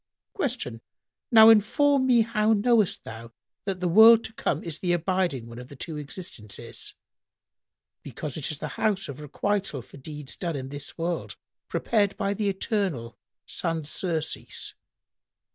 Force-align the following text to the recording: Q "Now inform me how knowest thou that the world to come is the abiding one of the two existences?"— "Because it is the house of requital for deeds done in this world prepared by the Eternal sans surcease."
Q 0.35 0.81
"Now 1.29 1.49
inform 1.49 2.07
me 2.07 2.21
how 2.21 2.53
knowest 2.53 3.03
thou 3.03 3.33
that 3.65 3.81
the 3.81 3.87
world 3.87 4.23
to 4.23 4.33
come 4.33 4.63
is 4.63 4.79
the 4.79 4.93
abiding 4.93 5.47
one 5.47 5.59
of 5.59 5.67
the 5.67 5.75
two 5.75 5.97
existences?"— 5.97 6.95
"Because 8.01 8.35
it 8.35 8.49
is 8.49 8.57
the 8.57 8.69
house 8.81 9.07
of 9.07 9.19
requital 9.21 9.83
for 9.83 9.97
deeds 9.97 10.35
done 10.35 10.55
in 10.55 10.69
this 10.69 10.97
world 10.97 11.35
prepared 11.69 12.17
by 12.17 12.33
the 12.33 12.49
Eternal 12.49 13.15
sans 13.45 13.91
surcease." 13.91 14.73